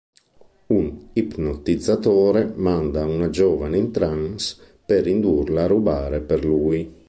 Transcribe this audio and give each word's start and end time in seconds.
Un 0.69 1.09
ipnotizzatore 1.13 2.53
manda 2.55 3.05
una 3.05 3.29
giovane 3.29 3.77
in 3.77 3.91
trance 3.91 4.57
per 4.83 5.05
indurla 5.05 5.65
a 5.65 5.67
rubare 5.67 6.21
per 6.21 6.43
lui. 6.43 6.91